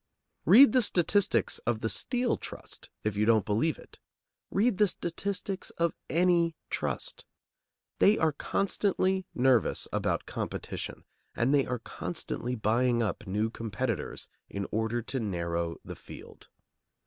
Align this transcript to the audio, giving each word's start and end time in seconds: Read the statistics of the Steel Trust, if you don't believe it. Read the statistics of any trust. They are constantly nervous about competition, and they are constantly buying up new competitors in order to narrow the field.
Read 0.45 0.71
the 0.71 0.81
statistics 0.81 1.59
of 1.59 1.81
the 1.81 1.87
Steel 1.87 2.35
Trust, 2.35 2.89
if 3.03 3.15
you 3.15 3.23
don't 3.23 3.45
believe 3.45 3.77
it. 3.77 3.99
Read 4.49 4.79
the 4.79 4.87
statistics 4.87 5.69
of 5.77 5.93
any 6.09 6.55
trust. 6.71 7.23
They 7.99 8.17
are 8.17 8.31
constantly 8.31 9.27
nervous 9.35 9.87
about 9.93 10.25
competition, 10.25 11.03
and 11.35 11.53
they 11.53 11.67
are 11.67 11.77
constantly 11.77 12.55
buying 12.55 13.03
up 13.03 13.27
new 13.27 13.51
competitors 13.51 14.27
in 14.49 14.65
order 14.71 15.03
to 15.03 15.19
narrow 15.19 15.77
the 15.85 15.95
field. 15.95 16.47